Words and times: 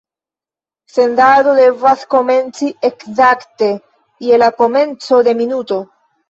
Sendado 0.93 1.51
devas 1.59 2.05
komenci 2.13 2.69
ekzakte 2.89 3.69
je 4.29 4.41
la 4.45 4.49
komenco 4.63 5.21
de 5.29 5.37
minuto. 5.45 5.81